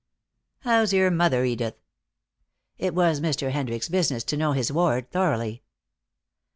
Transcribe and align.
"How's 0.61 0.93
your 0.93 1.11
mother, 1.11 1.45
Edith?" 1.45 1.75
It 2.79 2.95
was 2.95 3.21
Mr. 3.21 3.51
Hendricks' 3.51 3.87
business 3.87 4.23
to 4.23 4.35
know 4.37 4.53
his 4.53 4.71
ward 4.71 5.11
thoroughly. 5.11 5.61